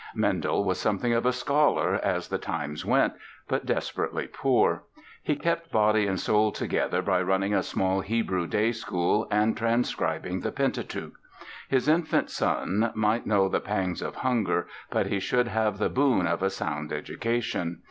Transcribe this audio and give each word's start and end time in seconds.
Mendel 0.15 0.63
was 0.65 0.79
something 0.79 1.13
of 1.13 1.27
a 1.27 1.31
scholar 1.31 1.93
as 2.01 2.29
the 2.29 2.39
times 2.39 2.83
went, 2.83 3.13
but 3.47 3.67
desperately 3.67 4.25
poor. 4.25 4.81
He 5.21 5.35
kept 5.35 5.71
body 5.71 6.07
and 6.07 6.19
soul 6.19 6.51
together 6.51 7.03
by 7.03 7.21
running 7.21 7.53
a 7.53 7.61
small 7.61 7.99
Hebrew 8.01 8.47
day 8.47 8.71
school 8.71 9.27
and 9.29 9.55
transcribing 9.55 10.39
the 10.39 10.51
Pentateuch. 10.51 11.13
His 11.69 11.87
infant 11.87 12.31
son 12.31 12.91
might 12.95 13.27
know 13.27 13.47
the 13.47 13.59
pangs 13.61 14.01
of 14.01 14.15
hunger 14.15 14.65
but 14.89 15.05
he 15.05 15.19
should 15.19 15.49
have 15.49 15.77
the 15.77 15.87
boon 15.87 16.25
of 16.25 16.41
a 16.41 16.49
sound 16.49 16.91
education. 16.91 17.77